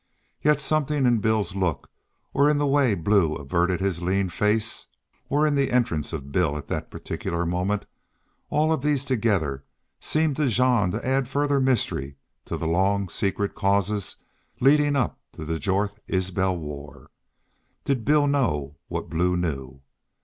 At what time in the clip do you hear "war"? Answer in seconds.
16.57-17.11